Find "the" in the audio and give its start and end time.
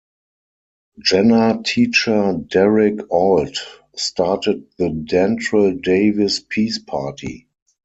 4.79-4.89